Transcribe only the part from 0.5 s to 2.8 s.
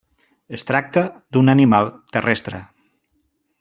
Es tracta d'un animal terrestre.